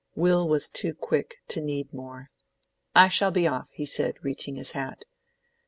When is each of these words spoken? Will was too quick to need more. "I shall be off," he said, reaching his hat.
Will 0.15 0.47
was 0.49 0.67
too 0.67 0.95
quick 0.95 1.35
to 1.49 1.61
need 1.61 1.93
more. 1.93 2.31
"I 2.95 3.07
shall 3.07 3.29
be 3.29 3.45
off," 3.47 3.69
he 3.71 3.85
said, 3.85 4.15
reaching 4.23 4.55
his 4.55 4.71
hat. 4.71 5.05